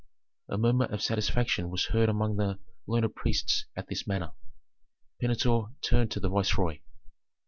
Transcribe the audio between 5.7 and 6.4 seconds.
turned to the